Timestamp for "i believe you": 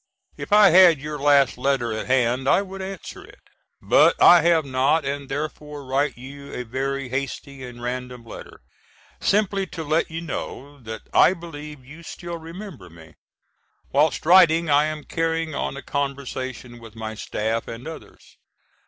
11.13-12.01